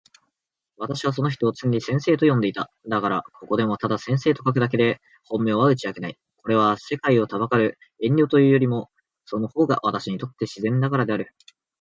[0.77, 2.71] 私はその人を常に先生と呼んでいた。
[2.89, 6.17] だから、ここでもただ先生と書くだけで、本名は打ち明けない。
[6.37, 8.89] これは、世界を憚る遠慮というよりも、
[9.25, 11.29] その方が私にとって自然だからである。